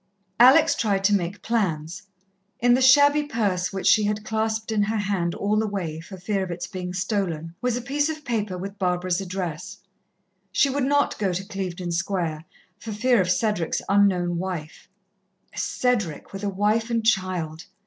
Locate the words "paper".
8.25-8.57